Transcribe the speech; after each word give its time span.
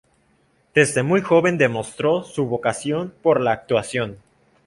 Desde 0.73 1.03
muy 1.03 1.21
joven 1.21 1.59
demostró 1.59 2.23
su 2.23 2.47
vocación 2.47 3.13
por 3.21 3.39
la 3.39 3.51
actuación. 3.51 4.17